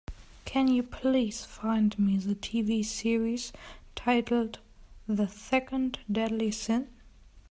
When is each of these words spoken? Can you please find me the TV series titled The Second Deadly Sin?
Can 0.45 0.67
you 0.67 0.81
please 0.81 1.45
find 1.45 1.99
me 1.99 2.17
the 2.17 2.33
TV 2.33 2.83
series 2.83 3.53
titled 3.93 4.57
The 5.07 5.27
Second 5.27 5.99
Deadly 6.11 6.49
Sin? 6.49 6.87